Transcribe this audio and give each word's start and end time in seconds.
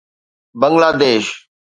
Bangla 0.59 0.89
Desh 0.99 1.27